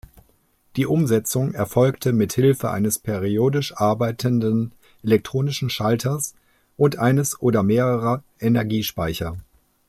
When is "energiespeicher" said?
8.39-9.37